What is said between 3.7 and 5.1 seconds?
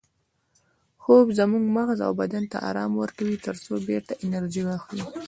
بیرته انرژي واخلي